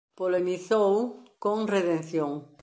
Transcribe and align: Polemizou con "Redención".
Polemizou 0.19 0.91
con 1.43 1.57
"Redención". 1.75 2.31